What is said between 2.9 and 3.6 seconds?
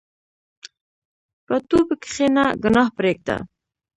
پرېږده.